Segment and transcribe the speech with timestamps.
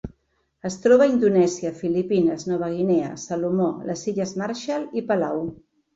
[0.69, 5.45] Es troba a Indonèsia, Filipines, Nova Guinea, Salomó, les Illes Marshall i Palau.